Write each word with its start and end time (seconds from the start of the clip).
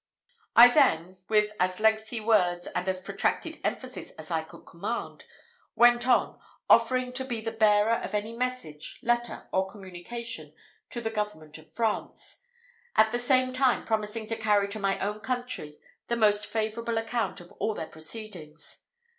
I 0.55 0.69
then, 0.69 1.15
with 1.29 1.53
as 1.59 1.79
lengthy 1.79 2.19
words 2.19 2.65
and 2.73 2.89
as 2.89 2.99
protracted 2.99 3.59
emphasis 3.63 4.09
as 4.17 4.31
I 4.31 4.43
could 4.43 4.63
command, 4.63 5.25
went 5.75 6.07
on, 6.07 6.39
offering 6.67 7.13
to 7.13 7.23
be 7.23 7.39
the 7.39 7.51
bearer 7.51 7.97
of 8.03 8.15
any 8.15 8.33
message, 8.35 8.97
letter, 9.03 9.47
or 9.53 9.67
communication, 9.67 10.55
to 10.89 11.01
the 11.01 11.11
government 11.11 11.59
of 11.59 11.71
France; 11.71 12.41
at 12.95 13.11
the 13.11 13.19
same 13.19 13.53
time 13.53 13.85
promising 13.85 14.25
to 14.25 14.35
carry 14.35 14.67
to 14.69 14.79
my 14.79 14.97
own 14.97 15.19
country 15.19 15.77
the 16.07 16.15
most 16.17 16.47
favourable 16.47 16.97
account 16.97 17.39
of 17.39 17.51
all 17.59 17.75
their 17.75 17.85
proceedings. 17.85 18.81